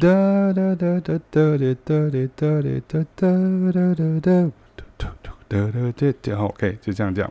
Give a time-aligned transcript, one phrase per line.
[0.00, 0.08] 哒
[0.54, 3.28] 哒哒哒哒哒哒哒哒哒哒哒哒
[3.86, 3.94] 哒
[5.46, 6.36] 哒哒哒。
[6.36, 7.30] 好，OK，就这样讲。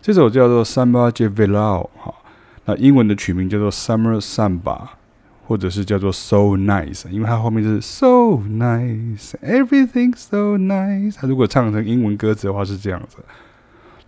[0.00, 2.14] 这首叫做《Samba de Verão》哈。
[2.66, 4.82] 那英文的曲名叫做 Summer Samba，
[5.48, 11.16] 或者是叫做 So Nice，因为它后面是 So Nice，Everything So Nice。
[11.16, 13.16] 它如果唱成英文歌词的话是这样子。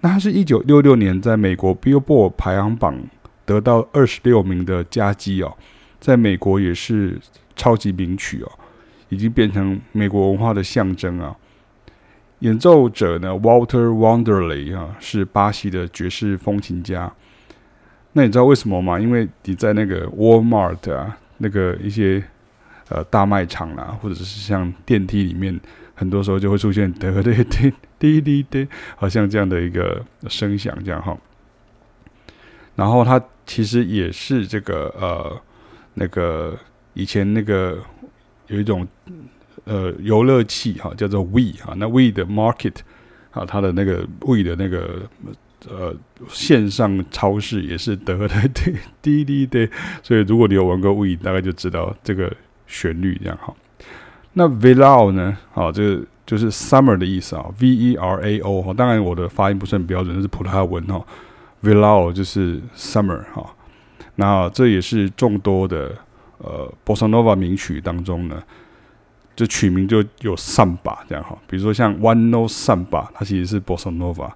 [0.03, 2.97] 那它是一九六六年在美国 Billboard 排行榜
[3.45, 5.57] 得到二十六名的佳绩哦，
[5.99, 7.19] 在美国也是
[7.59, 8.51] 超级名曲哦，
[9.11, 11.37] 已经变成美国文化的象征啊。
[12.39, 17.13] 演奏者呢，Walter Wanderley 啊，是巴西的爵士风琴家。
[18.13, 18.99] 那你知道为什么吗？
[18.99, 22.23] 因为你在那个 Walmart 啊，那个一些
[22.89, 25.61] 呃大卖场啦、啊，或者是像电梯里面，
[25.95, 31.19] 很多时候就会出现哒哒哒滴滴哒，好像这样的一个声响，这样哈。
[32.77, 35.41] 然后它其实也是这个呃
[35.95, 36.57] 那个
[36.99, 37.79] 以前那个
[38.49, 38.87] 有一种
[39.65, 42.75] 呃游乐器哈，叫做 We 哈，那 We 的 Market
[43.31, 45.09] 啊，它的那个 We 的那个。
[45.69, 45.93] 呃，
[46.29, 49.69] 线上超市也是得的， 对，滴滴对，
[50.05, 52.33] 所以如果你有玩过 We，大概就知道这个
[52.69, 53.53] 旋律这样哈。
[54.35, 55.37] 那 Verao 呢？
[55.55, 58.73] 啊，这个就是 summer 的意思啊，V E R A O 哈。
[58.73, 61.05] 当然我的发音不是很标准，是葡萄牙文哈。
[61.61, 63.45] ，Verao 就是 summer 哈。
[64.15, 65.93] 那这也是众多的
[66.39, 68.43] 呃 Bossa Nova 名曲当中呢，
[69.37, 71.37] 就取名就有 Samba 这样哈。
[71.47, 74.31] 比如说像 One no Samba，它其实是 Bossa Nova。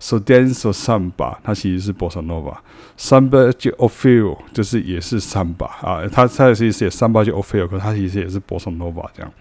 [0.00, 2.54] So dance or samba，它其实是 bossa nova。
[2.96, 9.32] Samba de Ofio 就是也是 samba 啊，它它其实也 samba de Ofio，可它其实也是 bossa nova 这样。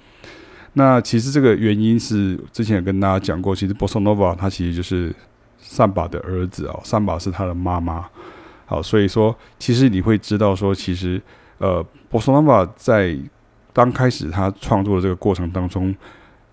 [0.73, 5.13] 那其实这个原因是之前有跟大家讲过，其实 bossa nova 它其实就是
[5.63, 8.09] samba 的儿子哦，samba 是他的妈妈。
[8.65, 11.21] 好，所以说其实你会知道说，其实
[11.57, 13.17] 呃 bossa nova 在
[13.73, 15.95] 刚开始他创作的这个过程当中。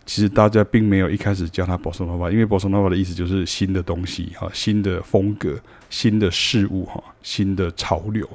[0.07, 8.29] 其实大家并没有一开始叫他 Bossa Nova，因为 Bossa Nova 的意思就是新的东西哈，新的风格、新的事物哈，新的潮流、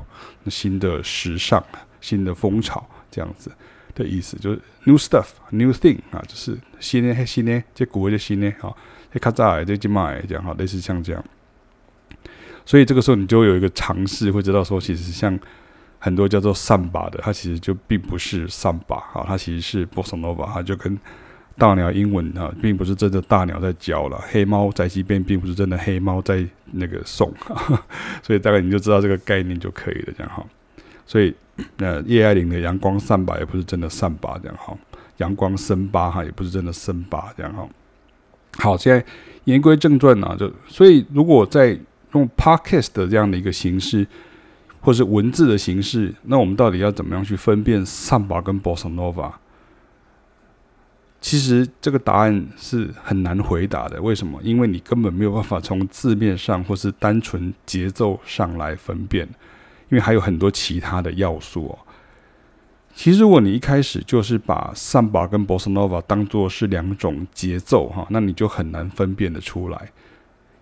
[0.48, 1.64] 新的时尚、
[2.02, 3.52] 新的风潮这样子
[3.94, 8.76] 的意思，就是 New Stuff、New Thing 啊，就是新的、新的、这古的、新的哈，
[9.14, 11.24] 这卡扎这金马这样哈，类似像这样。
[12.66, 15.40] 所以这个时候你就有一个尝试，会知道说，其实像
[16.00, 20.98] 很多叫做 Samba 的，它其实就并不是 Samba 哈，它其实是 Bossa Nova，它就跟
[21.58, 24.18] 大鸟英文啊，并不是真的大鸟在叫了。
[24.30, 27.32] 黑猫宅急便并不是真的黑猫在那个送，
[28.24, 30.46] 所以大概你就知道这个概念就可以了，这样哈。
[31.06, 31.36] 所以
[31.78, 34.78] 呃，叶爱玲的阳光善把也不是真的善把，这样哈。
[35.18, 37.68] 阳光森巴哈也不是真的森巴，这样哈。
[38.58, 39.04] 好，现在
[39.44, 41.78] 言归正传啊，就所以如果在
[42.14, 44.08] 用 podcast 的这样的一个形式，
[44.82, 49.34] 或是文字的形式，那我们到底要怎么样去分辨三把跟 Bossa Nova？
[51.22, 54.02] 其实这个答案是很难回答的。
[54.02, 54.40] 为什么？
[54.42, 59.28] 因为你根本没有办法从字面上或是单纯节奏上来分辨，
[59.90, 61.80] 因为还有很多其他的要素哦。
[62.96, 69.92] 其实，如果你一开始就是把 Samba 跟 Bossa Nova 当做是两种节奏哈，那你就很难分辨得出来。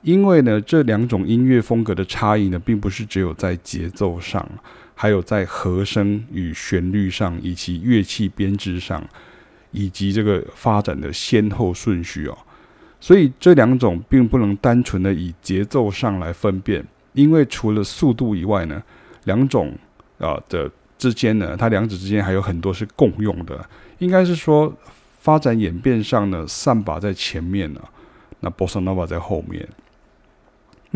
[0.01, 4.47] 因为呢，这两种音乐风格的差异呢，并不是只有在节奏上，
[4.95, 9.03] 还有在和声与旋律上，以及乐器编制上。
[9.71, 12.37] 以及这个发展的先后顺序哦，
[13.01, 18.81] 所以这两种并不能单纯的以节奏上来分辨，因为除了速度以外呢，
[19.25, 19.77] 两种
[20.19, 23.63] 啊的之间呢，它两者之间还有很多是共用的。
[23.99, 24.73] 应该是说
[25.19, 27.81] 发展演变上呢，Samba 在前面呢，
[28.39, 29.67] 那 boss Nova 在后面。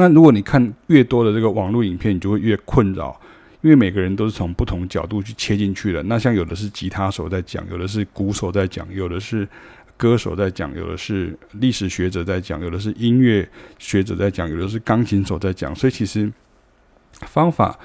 [0.02, 3.16] 那如果你看越多的这个网络影片，你就会越困扰。
[3.62, 9.48] 因为每个人都是从不同角度去切进去的，那像有的是吉他手在讲，有的是鼓手在讲，有的是
[9.96, 16.34] 歌手在讲，有的是历史学者在讲，有的是音乐学者在讲，有的是钢琴手在讲，所以其实
[17.28, 17.78] 方法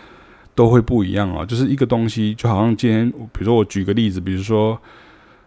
[0.54, 1.44] 都会不一样哦。
[1.44, 4.80] 就是一个东西，就好像今天，比如说我举个例子，比如说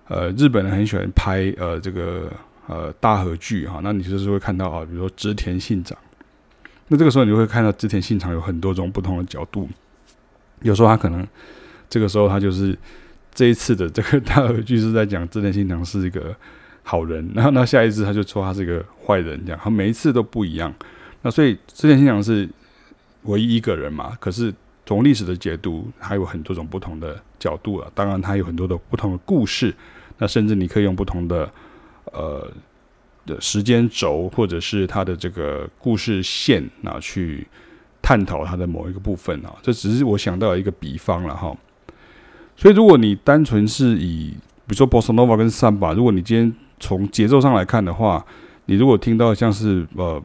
[0.10, 2.32] 呃，日本人很喜欢拍呃这个
[2.68, 5.98] 呃大和剧哈，那你就是会看到啊，比如说织田信长，
[6.90, 9.70] 那这个时候你会看到织田信长有很多种不同的角度。
[10.62, 11.26] 有时候他可能
[11.90, 12.78] 这个时候他就是
[13.34, 16.36] 这一次的这个大和剧是在讲织田信长是一个
[16.84, 20.74] 好人，然后那下一次他就说他是一个坏人，这样，他每一次都不一样。
[21.22, 22.50] 那所以织田信长是
[23.24, 24.18] 唯一一个人嘛？
[24.20, 24.54] 可是
[24.86, 27.92] 从历史的解读，还有很多种不同的角度啊。
[27.94, 29.74] 当然，他有很多的不同的故事。
[30.18, 31.50] 那甚至你可以用不同的
[32.06, 32.52] 呃
[33.30, 37.48] 的时间轴，或者是它的这个故事线啊，去
[38.02, 39.56] 探讨它的某一个部分啊。
[39.62, 41.56] 这只是我想到一个比方了哈。
[42.58, 44.32] 所以，如果你单纯是以
[44.68, 48.26] 比如说 Bossa Nova 跟 Samba，如果你今天从节奏上来看的话，
[48.66, 50.22] 你如果听到像是呃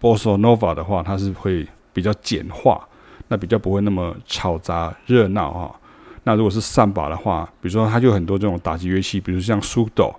[0.00, 2.86] Bossa Nova 的话，它是会比较简化，
[3.28, 5.80] 那比较不会那么吵杂热闹哈。
[6.24, 10.14] 那如果是 Samba 的话，比如说它就很多这种打击乐器，比如像 Sudo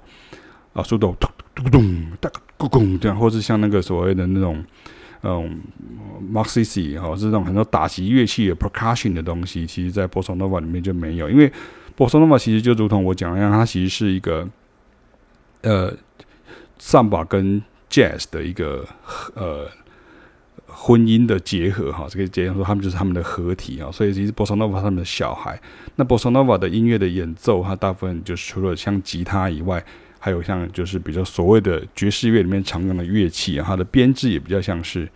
[0.73, 4.63] 啊，Sudo 咚咚咚哒咕咚这样，或是像那个所谓的那种
[5.23, 5.61] 嗯
[6.31, 11.51] Marxist 哈，是这种很多打击乐器的 percussion 的东西，其实在 Bossa Nova 里面就没有，因为
[11.97, 14.47] Bossa Nova 其实就如同我讲一样，它其实是一个
[15.61, 15.93] 呃
[16.79, 18.87] Samba 跟 Jazz 的一个
[19.35, 19.67] 呃。
[20.73, 25.59] 婚姻的结合哈，这个结合说他们就是他们的合体啊，所以其实 bossa nova 他们的小孩。
[25.97, 29.83] 那 bossa nova 的音乐的演奏，它大部分就是除了像吉他以外，
[30.21, 35.09] 还有像就是比较所谓的爵士乐里面常用的乐器啊，它的编制也比较像是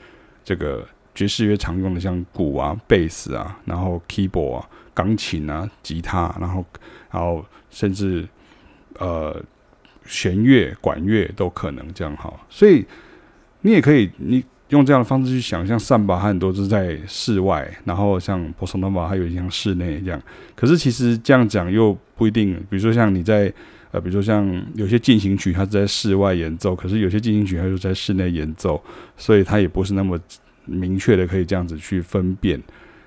[0.43, 6.65] 这个爵士乐常用的，像鼓啊、贝斯啊，然后 keyboard 啊、钢琴啊、吉他，然后
[7.11, 8.27] 然后甚至
[8.97, 9.41] 呃
[10.05, 12.33] 弦乐、管乐都可能这样哈。
[12.49, 12.85] 所以
[13.61, 14.43] 你也可以你。
[14.69, 20.19] 用这样的方式去想象，像 Samba 很多是在室外，然后像 Bossa Nova 还有像室内这样。
[20.55, 22.55] 可是其实这样讲又不一定。
[22.67, 23.53] 比如说像你在
[23.91, 28.81] 呃，比如说像有些进行曲它是在室外演奏，可是有些进行曲它就在室内演奏，
[29.17, 30.19] 所以它也不是那么
[30.65, 32.61] 明确的可以这样子去分辨。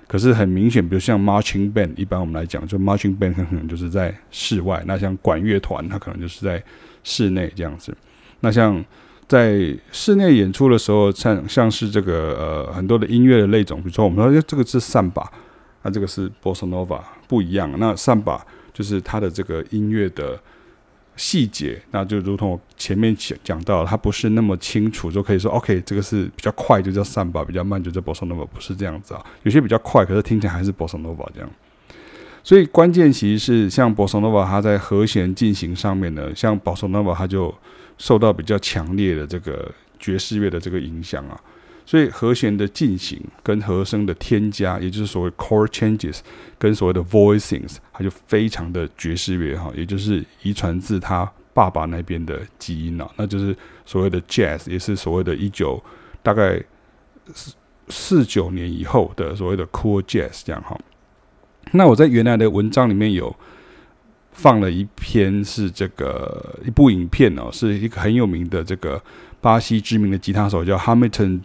[0.07, 6.63] 可是很明显，比如像 Marching Band，一般我们来讲，就 Marching Band 可能就是在室外，那像管乐团它可能就是在
[7.03, 7.95] 室内这样子。
[8.39, 8.83] 那像
[9.27, 15.31] 在室内演出的时候，像像是这个呃很多的音乐的类种，比如说我们说这个是萨巴，
[15.83, 17.71] 那这个是 boss nova，不一样。
[17.77, 18.43] 那萨巴
[18.73, 20.41] 就是它的这个音乐的
[21.19, 29.23] 细节，那就如同我前面讲讲到，它不是那么清楚，就可以说 OK，这个是比较快就叫散吧，比较慢就叫波萨诺瓦，不是这样子啊。
[29.43, 31.49] 有些比较快，可是听起来还是波萨诺瓦这样。
[32.43, 37.53] 所以关键其实是像波萨诺瓦，它在和弦进行上面呢，像波萨诺瓦它就。
[38.01, 39.69] 受到比较强烈的这个
[39.99, 41.37] 爵士乐的这个影响啊，
[41.89, 46.19] 所以和弦的进行跟和声的添加，也就是所谓 chord changes，
[46.59, 53.55] 跟所谓的 voicings，它就非常的爵士乐哈，也就是遗传自他爸爸那边的基因了，那就是
[53.87, 55.83] 所谓的 jazz，也是所谓的一九
[56.21, 56.63] 大概
[57.33, 57.55] 四
[57.87, 60.79] 四九年以后的所谓的 cool jazz 这样哈。
[61.71, 63.35] 那我在原来的文章里面有。
[64.31, 69.01] 放了一篇是这个一部影片哦，是一个很有名的这个
[69.41, 71.41] 巴西知名的吉他手叫 Hamilton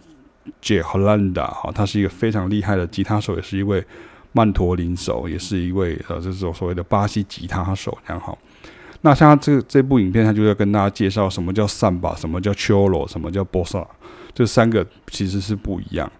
[0.61, 0.81] J.
[0.81, 3.83] Holanda 哈，他是一个非常厉害的吉他手，也是一位
[4.31, 8.37] 曼陀林手，也是一位呃这种所谓的巴西吉他手然后。
[9.01, 13.85] 那像这这部影片，他就要跟大家介绍什么叫 Samba，什么叫 Choro，什么叫 Bossa，
[14.33, 16.11] 这三个其实是不一样。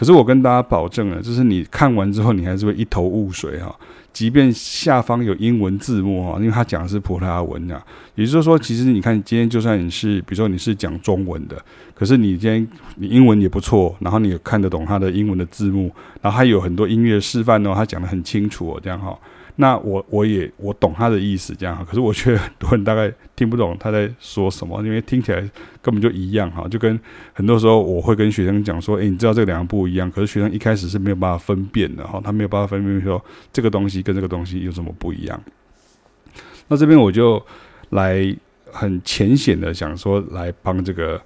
[0.00, 3.70] 可是我跟大家保证了，就是你看完之后，你还是会一头雾水哈。
[4.14, 11.62] 即便下方有英文字幕哈，因为他讲的是葡萄牙文啊，也就是说，其实你看今天就算你是，比如说你是讲中文的，
[11.94, 15.92] 可是你今天你英文也不错，然后你也看得懂他的英文的字幕，
[16.22, 19.14] 然后还有很多音乐示范哦，他讲的很清楚哦，这样哈。
[19.60, 21.84] 那我我也我懂他的意思，这样哈。
[21.84, 25.40] 可是我觉得很多人大概听不懂他在说什么，因为听起来
[25.82, 26.66] 根本就一样哈。
[26.66, 26.98] 就跟
[27.34, 35.38] 很多时候我会跟学生讲说，诶，你知道这两个不一样，可是学生一开始是没有办法分辨的哈，他没有办法分辨说这个东西跟这个东西有什么不一样。
[36.68, 37.44] 那这边我就
[37.90, 38.34] 来
[38.72, 41.20] 很浅显的想说，来帮这个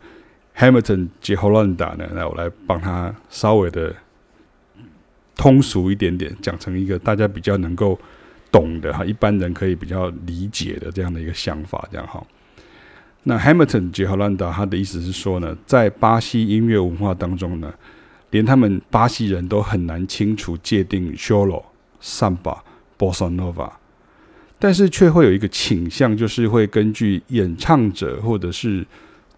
[0.56, 3.94] Hamilton de Holanda 呢，来我来帮他稍微的
[5.36, 7.96] 通俗一点点，讲成一个大家比较能够。
[8.54, 12.24] 懂的哈，一般人可以比较理解的这样的一个想法，这样哈。
[13.24, 17.74] 那 Hamilton 杰荷兰达他的意思是说呢，在巴西音乐文化当中呢，
[18.30, 21.64] 连他们巴西人都很难清楚界定 solo、
[22.00, 22.58] Samba、
[22.96, 23.72] Bossa Nova，
[24.60, 28.86] 但是却会有一个倾向，就是会根据演唱者或者是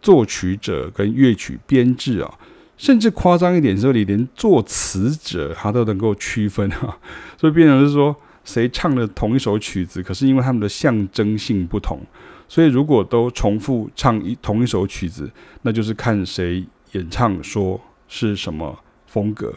[0.03, 2.35] 作曲者跟乐曲编制啊，
[2.77, 6.99] 甚至夸张一点说，你连作词者他都能够区分哈，
[7.41, 8.15] 所以变成是说。
[8.47, 12.01] 谁唱的同一首曲子，可是因为他们的象征性不同，
[12.49, 15.31] 所以如果都重复唱一同一首曲子，
[15.63, 19.53] 那就是看谁演唱说是什么风格。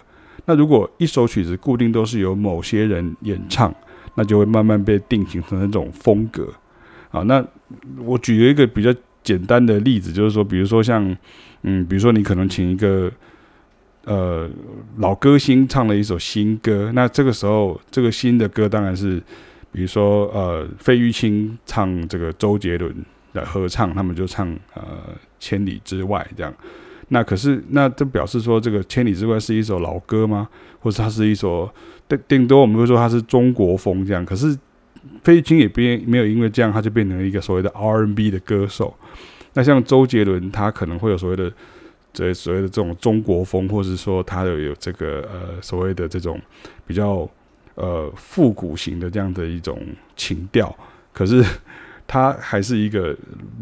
[0.46, 3.74] 那如果一首曲子固定都是由某些人演唱，
[4.16, 6.52] 那就会慢慢被定型成那种风格。
[7.12, 7.46] 啊，那
[8.04, 8.94] 我举了一个比较
[9.24, 11.16] 简单的例子，就是说，比如说像，
[11.62, 13.12] 嗯，比如说你可能请一个
[14.06, 14.50] 呃
[14.98, 19.22] 老歌星唱了一首新歌，那这个时候这个新的歌当然是，
[19.72, 22.94] 比如说呃费玉清唱这个周杰伦
[23.34, 24.84] 的合唱，他们就唱呃
[25.40, 26.54] 千里之外这样。
[27.10, 30.48] 那可是那这表示说这个千里之外是一首老歌吗？
[30.80, 31.70] 或者它是一首
[32.08, 34.26] 顶顶多我们会说它是中国风这样？
[34.26, 34.58] 可是。
[35.24, 38.94] 费玉清也变没有因为这样，他就变成了一个所谓的 R&B 的歌手。
[39.54, 41.52] 那像周杰伦，他可能会有所谓的
[42.12, 46.40] 这所谓的这种中国风，或是说他有有这个呃所谓的这种
[46.86, 47.30] 比较
[47.76, 49.80] 呃复古型的这样的一种
[50.16, 50.76] 情调。
[51.14, 51.44] 可是
[52.08, 53.16] 他还是一个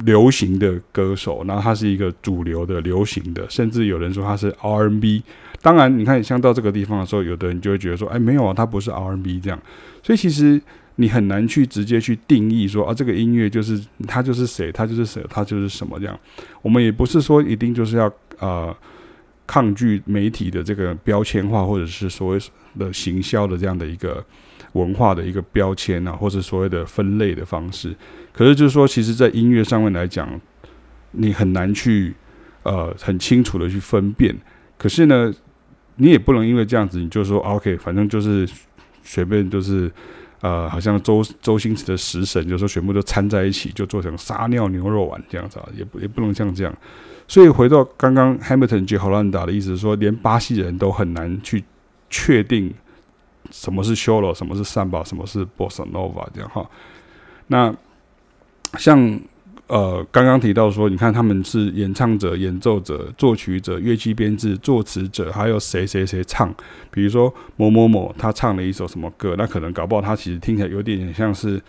[0.05, 5.23] 流行的歌手，然后他是一个主流的流行的，甚至有人说他是 R&B。
[5.61, 9.59] 当然，你看像到这个地方的时候，有的人就会觉得说，哎，没有啊，他不是 R&B 这样。
[10.01, 10.61] 所以其实。
[10.99, 16.19] 你很难去直接去定义说啊，这个音乐就是他就是谁，他就是谁，他就是什么这样。
[16.63, 18.75] 我们也不是说一定就是要呃
[19.45, 22.39] 抗拒媒体的这个标签化，或者是所谓
[22.77, 24.23] 的行销的这样的一个
[24.73, 27.95] 文化的一个标签啊，或者所谓的分类的方式。
[28.33, 30.29] 可是就是说，其实，在音乐上面来讲，
[31.11, 32.13] 你很难去
[32.63, 34.35] 呃很清楚的去分辨。
[34.77, 35.33] 可是呢，
[35.95, 38.47] 你也不能因为这样子，你就说 OK，反正就是
[39.03, 39.91] 随便就是。
[40.41, 46.75] 呃，好像周周星驰的食神，就是说全部都掺在一起，就做成撒尿牛肉丸这样子啊，也不也不能像这样。
[47.27, 51.63] 所以回到刚刚 Hamilton 及 Holanda 的意思说，连巴西人都很难去
[52.09, 52.73] 确定
[53.51, 56.69] 什么是 Solo，什么是 Samba，什么是 Bossa Nova 这样哈。
[57.47, 57.75] 那
[58.77, 59.19] 像。
[59.67, 66.53] 呃，刚刚提到说，你看他们是演唱者、演奏者、作曲者、乐器编制、作词者，还有谁谁谁唱。
[66.89, 71.61] 比如说某某某，他唱了一首什么歌，那可能搞不好他其实听起来有点像是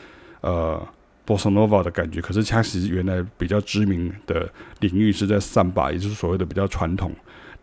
[0.42, 0.80] 呃
[1.26, 7.12] Bossa Nova 的感觉，可是他其实原来比较知名的领域是在桑巴，也就是所谓的比较传统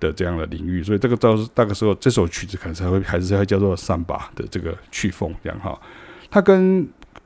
[0.01, 5.79] 的这样的领域，所以这个到那个时候这首曲子可能才会还是会叫做桑巴的这个曲风这样哈，
[6.29, 6.85] 它跟。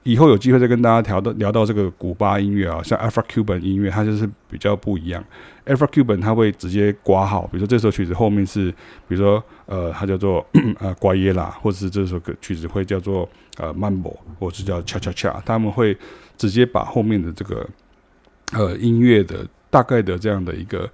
[0.09, 5.23] 以后有机会再跟大家聊到聊到这个古巴音乐啊，像 Afro-Cuban 音乐，它就是比较不一样。
[5.67, 8.71] Afro-Cuban 它会直接刮号，比如说这首曲子后面是，
[9.07, 10.43] 比如说呃，它叫做
[10.79, 15.95] 呃瓜耶拉，或者是这首歌曲子会叫做呃 Mambo，或者是叫 Cha Cha Cha，他们会
[16.37, 17.69] 直接把后面的这个
[18.53, 20.89] 呃音乐的大概的这样的一个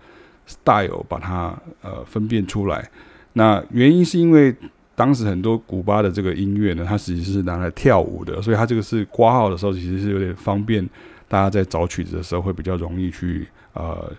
[0.45, 2.89] style 把它呃分辨出来。
[3.31, 4.53] 那原因是因为。
[4.95, 10.87] 当时很多古巴的这个音乐呢，它其实是拿来跳舞的，所以它这个是挂号的时候，其实是有点方便
[11.27, 14.09] 大家在找曲子的时候会比较容易去呃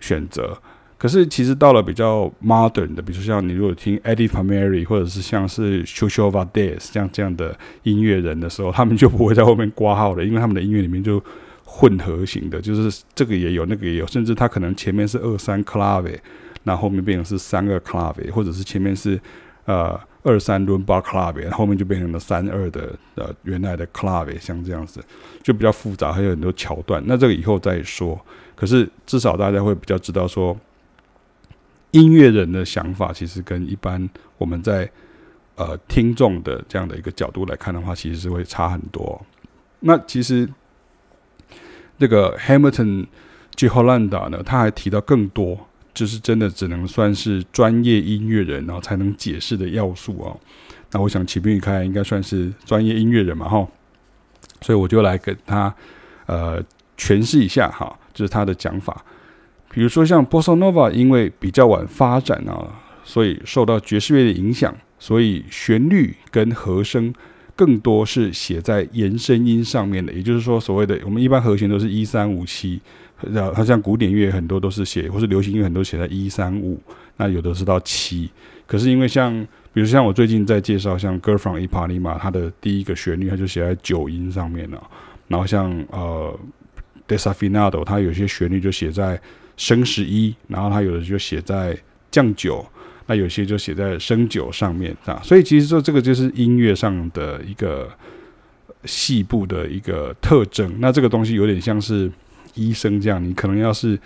[0.00, 0.54] 选择。
[0.98, 11.20] 可是其实到了比较 modern 的，比如说像你如果听 Eddie p a m e r i 或者是像是 Chucho Valdés 这样这样的音乐人的时候，他们就不会在后面挂号的，因为他们的音乐里面就
[11.64, 16.18] 混合型的，就是这个也有，那个也有，甚至他可能前面是二三 clave，
[16.64, 19.18] 那后面变成是三个 clave，或者是前面是。
[19.64, 25.00] 呃，二三伦巴 clave，后面就变成了三二的呃原来的 club，像这样子
[25.40, 27.00] 就比较复杂，还有很多桥段。
[27.06, 28.20] 那这个以后再说。
[28.56, 30.56] 可是至少大家会比较知道说，
[31.92, 34.90] 音乐人的想法其实跟一般我们在
[35.54, 39.24] 呃听众的这样的一个角度来看的话，其实是会差很多。
[39.80, 40.48] 那其实
[41.98, 43.06] 这个 Hamilton
[43.54, 43.68] G.
[43.68, 45.68] Holanda 呢，他还提到更多。
[45.94, 50.38] 就是真的只能算是专业音乐人，然后才能解释的要素哦。
[50.90, 53.66] 那我想启斌与开应该算是专业音乐人嘛，哈。
[54.60, 55.74] 所以我就来给他
[56.26, 56.62] 呃
[56.96, 59.04] 诠释一下哈，就是他的讲法。
[59.70, 67.12] 比如说像 Bossa Nova，因为比较晚发展啊，所以受到爵士乐的影响，所以旋律跟和声
[67.56, 70.12] 更多是写在延伸音上面的。
[70.12, 72.80] 也就是说，所谓的我们一般和弦都是一三五七。
[73.30, 76.80] 然后它像古典乐很多都是写，或是流行音乐很多写在一三五，
[77.16, 78.30] 那有的是到七。
[78.66, 79.32] 可是因为像，
[79.72, 84.82] 比如像我最近在介绍像《Girl from Ipanema》，它的第一个旋律它就写在九音上面了。
[85.28, 86.38] 然后像呃
[87.16, 89.20] 《Desafinado》，它有些旋律就写在
[89.56, 91.76] 升十一，然后它有的就写在
[92.10, 92.64] 降九，
[93.06, 95.20] 那有些就写在升九上面啊。
[95.22, 97.90] 所以其实说这个就是音乐上的一个
[98.84, 100.74] 细部的一个特征。
[100.78, 102.10] 那这个东西有点像是。
[102.54, 103.98] 医生这样，你可能要是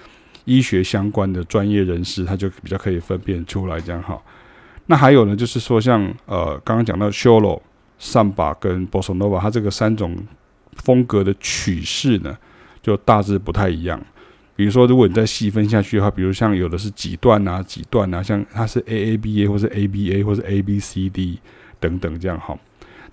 [0.44, 4.20] 医学相关的专业人士，他就比较可以分辨出来这样哈。
[4.86, 7.60] 那还有呢，就是说像呃刚刚讲到 Choro、
[8.00, 10.16] Samba 跟 Bossa Nova，它这个三种
[10.74, 12.36] 风格的曲式呢，
[12.82, 14.00] 就大致不太一样。
[14.54, 21.38] 比如说，如果你再细分下去的话，比如像有的是几段啊、几段啊，像它是 A A B A 或是 A B A 或是 A B C D
[21.78, 22.56] 等等这样哈。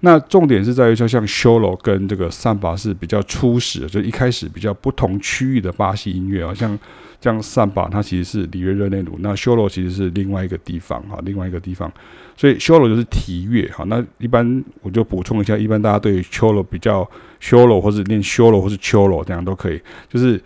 [0.06, 6.78] 那重点是在于说，像 solo 跟这个 samba 是比较初始，就一开始比较不同区域的巴西音乐啊，像
[7.22, 11.90] 像 samba 它其实是里约热内卢，那 solo 其实是另外一个地方哈，另外一个地方，
[12.36, 13.86] 所以 solo 就是提乐哈。
[13.88, 17.10] 那一般我就补充一下，一般大家对于 solo 比较
[17.42, 20.42] solo 或者念 solo 或是 cholo 这样都可以，就是。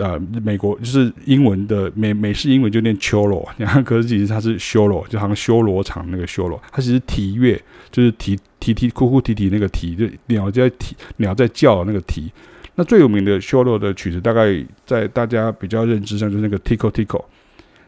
[0.00, 12.32] 呃，美国就是英文的美美式英文就念 cholo，然 后可是其实它是修罗，就好像修罗场那个修罗，它其实啼乐就是啼啼啼哭哭啼啼那个啼，就鸟在啼鸟在叫那个啼。
[12.76, 17.22] 那最有名的修罗的曲子，大概在大家比较认知上就是那个 Tico Tico。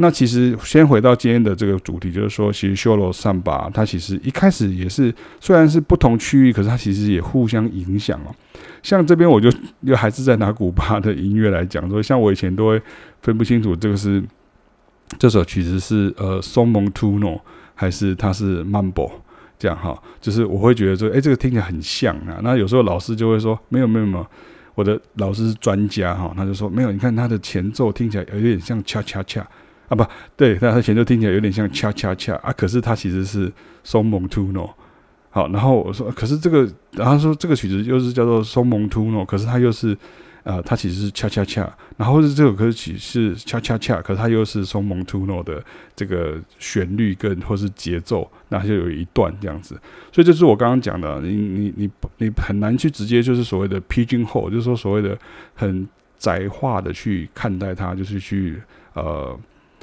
[0.00, 8.32] 那其实先回到今天的这个主题，就是说，其实 solo samba 它其实一开始也是，虽然是不同区域，可是它其实也互相影响哦。
[8.80, 9.50] 像这边我就
[9.80, 12.80] 又还是在拿古巴的音乐来讲，说像我以前都会
[13.22, 14.22] 分不清楚这个是
[15.18, 17.40] 这首曲子是呃松蒙图诺
[17.74, 19.10] 还是它是 mambo
[19.58, 22.38] 这样哈，就是我会觉得说，哎，这个听起来很像啊。
[22.44, 24.24] 那有时候老师就会说，没有没有没有，
[24.76, 29.44] 我的老师是专家哈，他就说没有，你看它的前奏听起来有点像恰恰恰。
[29.88, 30.04] 啊不
[30.36, 33.52] 对，但他前奏听起来有点像恰恰恰啊，可是它其实是
[33.82, 34.72] 松蒙图诺。
[35.30, 39.96] 好，然后我说，可是这个，然后说这个曲子又是叫做松蒙图诺，可是它又是，
[40.42, 45.62] 呃，它其实是恰恰恰，然后是这首歌曲是恰恰恰，可是它又是松蒙图诺的
[45.94, 49.78] 这个旋律跟或是节奏，那就有一段这样子，
[50.10, 55.16] 所以这是我刚刚讲的，你你你你很难去直接就是所谓的 pigeonhole，就是说所谓的
[55.54, 58.60] 很窄化的去看待它，就是去
[58.94, 59.38] 呃。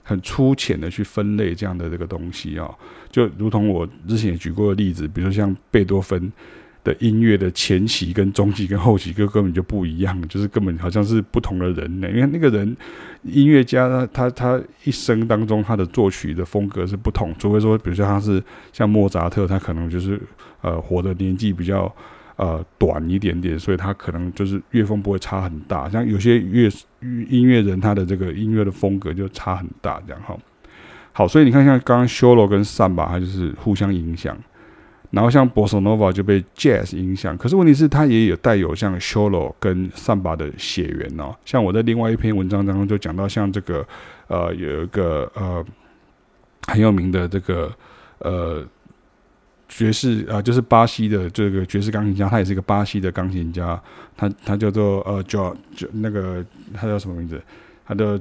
[0.07, 2.69] 很粗浅的去分类这样的这个东西啊，
[3.09, 6.31] 就如同我之前也举过的例子，比如说像贝多芬
[6.83, 12.07] 的音乐的前期跟中期跟后期，就根本就不一样，就是根本好像是不同的人呢。
[12.11, 12.77] 因为那个人
[13.23, 18.41] 音乐家他他他一生当中他的作曲的风格是不同，除非说比如说他是
[18.71, 20.21] 像莫扎特，他可能就是
[20.61, 21.91] 呃活的年纪比较。
[22.37, 25.89] 呃，短一点点，所以他可能就是乐风不会差很大。
[25.89, 26.69] 像有些乐
[27.29, 30.37] 音乐人，他的这个音乐的风格就差很大，这样哈。
[31.13, 34.37] 好，所以你看，像刚刚 solo 跟 samba，它就是互相影响。
[35.11, 41.33] 然后像 bossa nova 就被 jazz 影响，可是问题是它也有带有像 solo 跟 samba 的血缘哦。
[41.45, 43.87] 像我在另外一篇文章当中就讲到，像这个
[44.27, 45.65] 呃有一个呃
[46.67, 47.71] 很有名的这个
[48.19, 48.67] 呃。
[49.67, 53.81] 爵士啊、呃，就是巴西的这个爵士钢琴家，他也是一个巴西的钢琴家，
[54.15, 57.41] 他他叫做呃，叫叫那个他叫什么名字？
[57.85, 58.19] 他的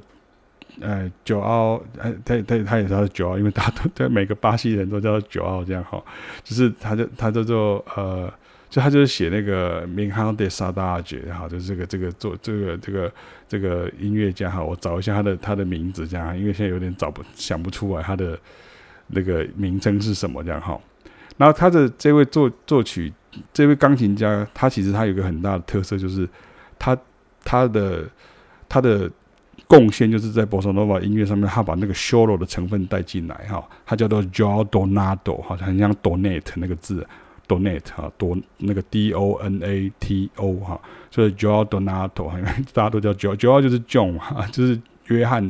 [0.80, 6.02] 呃，九奥，哎，他他他也是他的九奥，因为大家都 对每个巴西人都叫做九奥这样哈，
[6.42, 8.32] 就是他就他叫做呃，
[8.68, 13.12] 就他就是写那个 Miranda de Saudade 哈，就是这个这个做这个这个
[13.46, 18.36] 这个音乐家哈，我找一下他的他的名字这样，因为现在有点找不想不出来他的
[19.06, 20.80] 那个名称是什么这样哈。
[21.36, 23.12] 然后他的这位作作曲，
[23.52, 26.28] 这位钢琴家，他其实他有一个很大的特色，就是
[26.78, 26.96] 他
[27.42, 28.08] 他的
[28.68, 29.10] 他的
[29.66, 37.04] 贡献就是在 Bossa Nova 音乐上面，他把那个 solo 的成分带进来哈，他叫做 Joao Donato 好像很像 donate 那个字
[37.48, 45.44] ，donate 哈，多那个 D O N A T O 哈，所以 Joao Donato，因为大家都叫 Joao，Joao 就是 John 哈，就是约翰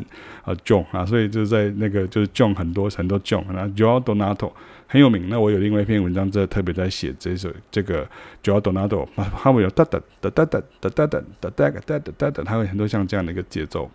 [0.44, 4.50] 啊 John 啊，所以就是在那个就是 John 很多很多 John，然后 Joao Donato。
[4.86, 5.28] 很有名。
[5.28, 8.08] 那我有另外一篇文章，这特别在写这首这个
[8.42, 9.06] Joao Donado
[9.42, 13.90] 他们有哒哒哒哒哒哒哒哒哒哒哒哒哒哒，他会很多像这样的一个节奏。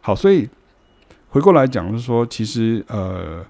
[0.00, 0.48] 好，所以
[1.28, 3.44] 回过来讲，是说其实呃，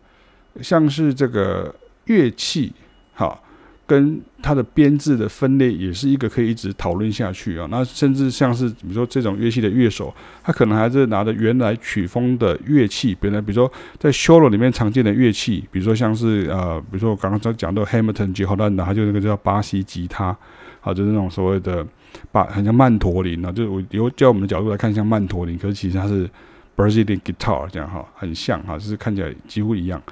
[0.62, 2.72] 像是这个乐器，
[3.14, 3.42] 好。
[3.86, 7.68] 跟它的编制的分类也是一个可以一直讨论下去啊。
[7.70, 18.44] 那甚至像是比如说这种乐器的乐手，他可能还是拿着原来曲风的乐器，本来比如说在 solo 里面常见的乐器，比如说像是呃，比如说我刚刚讲到 Hamilton J.
[18.44, 20.36] Holland，他就那个叫巴西吉他，
[20.80, 21.86] 好，就是那种所谓的
[22.32, 26.28] 把，很像曼陀林啊，就是我由叫我们的角度来看像曼陀林，可是其实它是
[26.76, 30.02] Brazilian guitar 这样哈，很像哈，就是看起来几乎一样。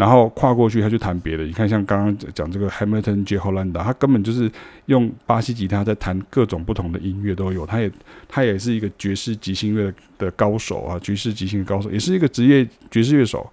[0.00, 1.44] 然后跨过去，他去弹别的。
[1.44, 4.50] 你看，像刚刚讲这个 Hamilton J Holanda，他根本就是
[4.86, 7.66] 用巴西吉他在弹各种不同的音乐都有。
[7.66, 7.90] 他也
[8.26, 13.46] 他也是一个爵士即兴乐的高手啊，爵士即兴高手，也是一个职业爵士乐手。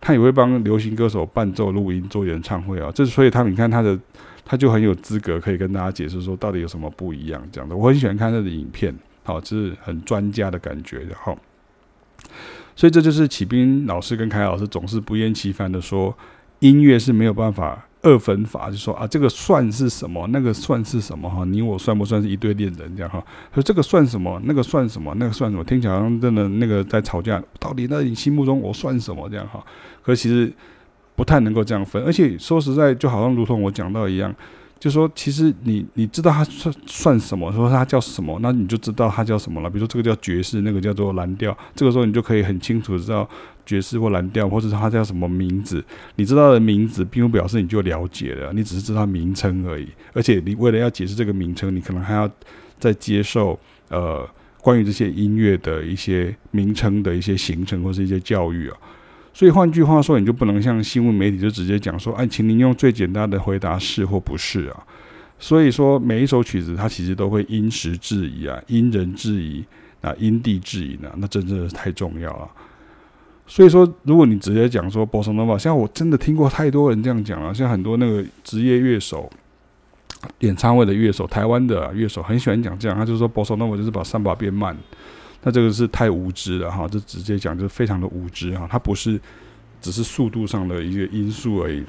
[0.00, 2.92] 他也会帮流行歌手伴奏、录音、做演唱会啊。
[2.94, 3.98] 这所以他你看他的
[4.44, 7.74] 他就很有资格可以跟大家解释说到底有什么不一样这样的。
[7.74, 11.38] 我很喜欢看他的影片，好，就是很专家的感觉，然后，
[12.76, 16.16] 所以这就是启斌老师跟凯老师总是不厌其烦的说，
[16.60, 17.86] 音乐是没有办法。
[18.06, 20.26] 二分法就说啊，这个算是什么？
[20.30, 21.26] 那个算是什么？
[21.26, 23.24] 哈，你我算不算是一对恋人这样哈？
[23.54, 24.38] 说这个算什么？
[24.44, 25.14] 那个算什么？
[25.16, 25.64] 那个算什么？
[25.64, 27.42] 听起来好像真的那个在吵架。
[27.58, 29.26] 到底在你心目中我算什么？
[29.30, 29.64] 这样哈？
[30.02, 30.52] 可其实
[31.16, 32.04] 不太能够这样分。
[32.04, 34.34] 而且说实在，就好像如同我讲到一样。
[34.84, 37.50] 就说其实你你知道它算算什么？
[37.52, 38.38] 说它叫什么？
[38.42, 39.70] 那你就知道它叫什么了。
[39.70, 41.56] 比如说这个叫爵士，那个叫做蓝调。
[41.74, 43.26] 这个时候你就可以很清楚知道
[43.64, 45.82] 爵士或蓝调，或者是它叫什么名字。
[46.16, 49.88] 你知道的名字，并不表示你就了解了，你只是知道名称而已。
[50.12, 52.30] 而且你为了要解释这个名称，你可能还要
[52.78, 54.28] 再接受呃
[54.60, 58.76] 关于这些音乐的一些名称的一些形成或是一些教育啊。
[59.34, 64.86] 所以换句话说，你就不能像新闻媒体就直接讲说，哎，请您用最简单的回答是或不是啊。
[65.40, 69.64] 所以说每一首曲子它其实都会因时制宜啊，因人制宜
[70.00, 72.48] 啊，因地制宜呢，那真的是太重要了。
[73.46, 79.28] 所以说，如果你直接讲说 b o s s Nova，像我真的听过太多人这样讲了，像很多那个职业乐手、
[80.38, 84.74] 演唱会的乐手、台湾的乐手很喜欢讲这样，他就说 b o s s Nova 就是把三把变慢。
[85.46, 89.20] 那这个是太无知了哈，就直接讲就非常的无知哈，它不是
[89.78, 91.84] 只是速度上的一个因素而已。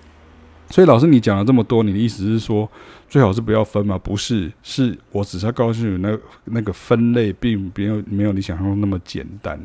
[0.69, 2.69] 所以老师你讲了这么多，你的意思是说
[3.07, 3.97] 最好是不要分吗？
[3.97, 9.57] 不是，是我只是要告诉你，那那个分类并没有没有你想象中那么简单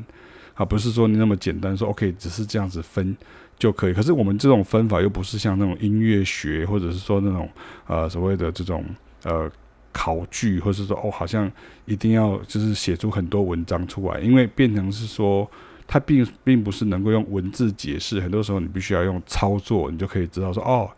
[0.55, 3.17] 啊，不是说你那么简单说 OK，只是这样子分
[3.59, 3.93] 就可以。
[3.93, 7.49] 可是我们这种分法又不是像那种音乐学，或者是说那种
[7.89, 8.85] 呃所谓的这种
[9.25, 9.51] 呃。
[9.93, 11.51] 考据，或是说哦，好像
[11.85, 15.51] 一定要就是写出很多文章出来，因为变成是说，
[15.87, 20.91] 它并并不是能够用文字解释，很多时候你必须要用操作，你就可以知道说哦，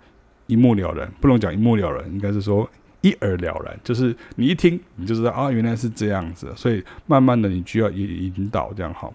[0.46, 2.68] 一目了然，不能讲一目了然，应该是说
[3.00, 9.12] 一耳了然，就是你一听你就知道啊，原来是这样子，所以慢慢的你就要引引导这样好，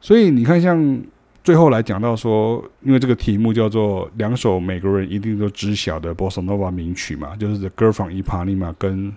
[0.00, 1.02] 所以你看像。
[1.46, 9.12] 最后来讲到说，因为这个题目叫做两首美国人一定都知晓的 Bossa Nova 名曲嘛，就是《The Girl from Ipanema》跟《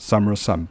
[0.00, 0.66] Summer Samba》。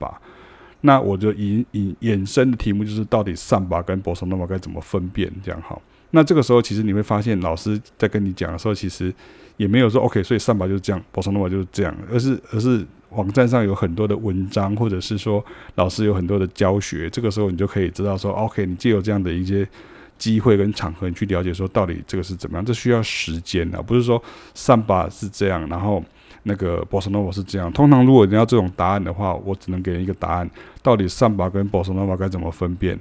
[0.82, 5.32] 那我就引引衍生的题目就是，到底 Samba 跟 Bossa Nova 该怎么分辨？
[5.44, 5.80] 这样好。
[6.10, 9.14] 那这个时候其实你会发现，老师在跟你讲的时候，其实
[9.58, 17.08] 也没有说 OK，所以 Samba 就是这样，Bossa Nova 就是这样，而是而是网站上有很多的文章，或者是说老师有很多的教学。
[17.12, 19.68] 这个时候你就可以知道说，OK，你既有这样的一些。
[20.18, 24.22] 机会跟场合，你去了解说到底这个是怎么样，这需要时间的，不是说
[24.54, 26.04] 上巴是这样，然后
[26.44, 27.72] 那个 boss nova 是这样。
[27.72, 30.50] 通常如果你要这种答案的话，我只能给人一个答案：
[30.82, 33.00] 到底上巴跟 boss nova 该怎么分辨？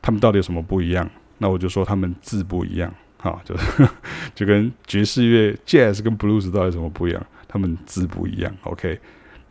[0.00, 1.08] 他们到底有什么不一样？
[1.38, 3.54] 那我就说他们字不一样，哈，就
[4.34, 7.26] 就跟爵士乐 Jazz 跟 Blues 到底有什么不一样？
[7.48, 8.52] 他们字不一样。
[8.62, 8.98] OK，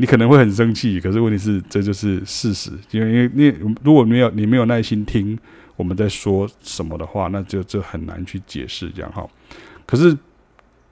[0.02, 5.38] 你可能会很生气，可是问题是这就是事实，因为因为你如果没有你没有耐心听。
[5.78, 9.28] 我们在说什么的话，那就就很难去解释这样哈。
[9.88, 10.16] 可是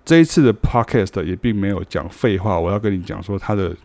[0.04, 3.76] 这一次的 podcast 也并没有讲废话，我要跟你讲说，它的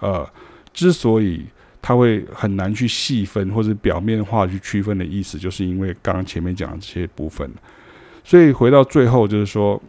[0.00, 0.26] 呃，
[0.72, 1.44] 之所以
[1.82, 7.50] 它会很难去细分或者表面化去区分的意思，就是因为刚刚前面讲的这些部分。
[8.22, 9.82] 所以回到最后，就是说。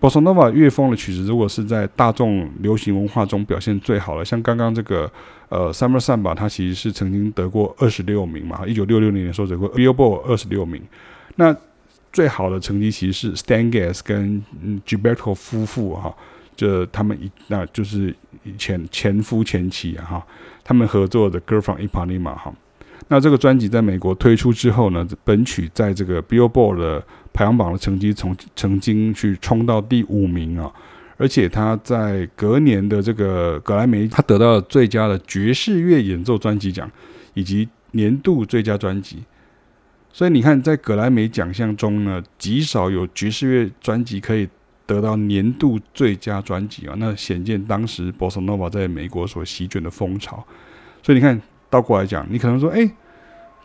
[0.00, 5.10] 波萨诺瓦乐风的曲子，如果是在大众流行文化中表现最好的，像刚刚这个
[5.48, 10.80] 呃《Summer Samba》，它其实是曾经得过二十六名嘛，一九六六年的时候得过 Billboard 二十六名。
[11.34, 11.54] 那
[12.12, 14.42] 最好的成绩其实是 Stan Getz 跟
[14.86, 16.14] Gilberto 夫妇哈，
[16.54, 20.26] 就他们一那就是以前前夫前妻啊哈，
[20.62, 22.54] 他们合作的《Girl from Ipanema》哈。
[23.08, 27.04] 那这个专辑在美国推出之后呢，本曲在这个 Billboard 的
[27.38, 30.68] 排行榜的成绩从曾经去冲到第五名啊，
[31.16, 36.90] 而且他在隔年的这个格莱美，他得到了最佳的爵士乐演奏专辑奖
[37.34, 39.18] 以及年度最佳专辑。
[40.12, 44.48] 所以你看，在格莱美奖项中呢，极少有爵士乐专辑可以
[44.84, 50.44] 得到年度最佳专辑啊，那显见当时 Bossa Nova 在美国所席卷的风潮。
[51.04, 51.40] 所以你看。
[51.70, 52.90] 倒过来讲，你可能说，诶，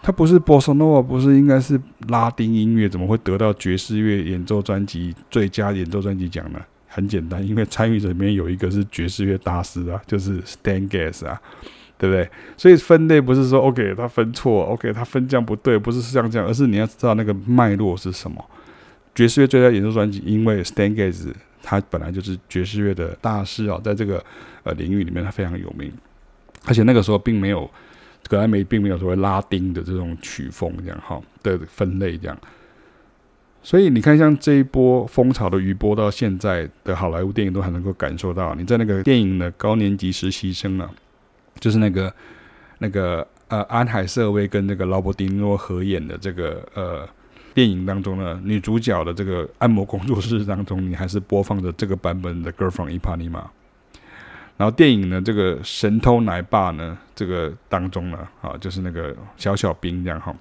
[0.03, 6.59] 他不是波萨诺瓦，不是应该是拉丁音乐，怎么会得到爵士乐演奏专辑最佳演奏专辑奖呢？
[6.89, 11.41] 很简单，因为参与者里面有一个是爵士乐大师啊，就是 Stan Getz 啊，
[11.97, 12.29] 对不对？
[12.57, 18.43] 所以分类不是说 OK 他分错，OK 他分这样不对，不是像这样，而是你要知道那个脉络是什么。
[19.15, 24.21] 爵士乐最佳演奏专辑，因为 Stan Getz 他本来就是爵士乐的大师啊，在这个
[24.63, 25.89] 呃领域里面他非常有名，
[26.65, 27.71] 而且那个时候并没有。
[28.27, 32.37] 格莱美并没有所谓拉丁的这种曲风这样哈的分类这样，
[33.61, 38.55] 所以你看，像这一波风潮的余波，到现在的好莱坞电影都还能够感受到。
[38.55, 40.89] 你在那个电影的高年级实习生啊，
[41.59, 42.13] 就是那个
[42.79, 47.07] 那个呃安海瑟薇跟那个劳勃迪诺合演的这个呃
[47.53, 53.41] 电影当中呢，女主角的这个按摩工作室当中，你还是播放着这个版本的《Girl from Ipanema》。
[54.55, 60.33] 然后电影呢，这个神偷奶爸呢，这个当中呢，啊，就是那个小小兵这样哈。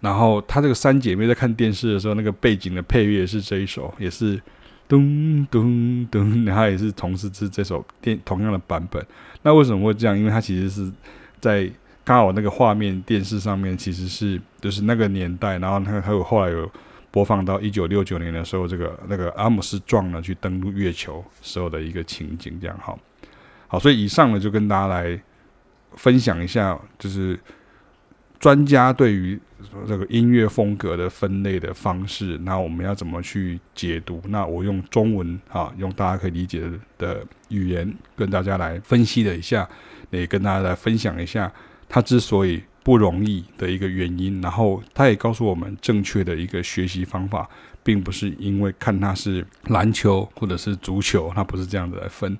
[0.00, 4.40] 然后他这个三姐妹在看电视的时候，那个背景的配乐是这一首，也是
[4.88, 9.04] 咚咚咚，然后也是同时是这首电同样的版本。
[9.42, 10.18] 那为什么会这样？
[10.18, 10.90] 因为它其实是
[11.40, 11.70] 在
[12.04, 16.70] 刚好那个画面电视上面其实是就是那个年代，然后它还有后来有。
[17.10, 22.98] 播放到一九六九年的时候，这个那个阿姆斯壮呢去登陆月球时候的一个情景，这样好，
[23.66, 25.18] 好，所以以上呢就跟大家来
[25.96, 27.38] 分享一下，就是
[28.38, 29.40] 专家对于
[29.86, 34.22] 这个音乐风格的分类的方式，那我们要怎么去解读？
[34.26, 36.62] 那我用中文啊，用大家可以理解
[36.98, 39.66] 的语言跟大家来分析了一下，
[40.10, 41.50] 也跟大家来分享一下，
[41.88, 42.62] 他之所以。
[42.88, 47.46] 不容易的一个原因，然后他也告诉我们正确的一个学习方法，
[47.82, 52.34] 并不是因为看他是篮球或者是足球，他不是这样子来分，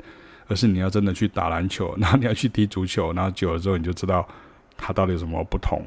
[0.46, 4.26] 而是你要真的去打篮球，然后你要去踢足球，然后久了之后你就知道
[4.78, 5.82] 他到底有什么不同。